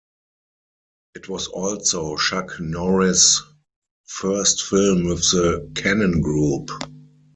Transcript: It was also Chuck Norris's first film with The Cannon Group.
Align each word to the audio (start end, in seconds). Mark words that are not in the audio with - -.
It 1.13 1.29
was 1.29 1.45
also 1.45 2.17
Chuck 2.17 2.59
Norris's 2.59 3.43
first 4.07 4.63
film 4.63 5.03
with 5.03 5.19
The 5.29 5.71
Cannon 5.75 6.21
Group. 6.21 6.71